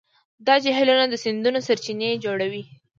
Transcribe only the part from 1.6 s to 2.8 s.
سرچینې جوړوي.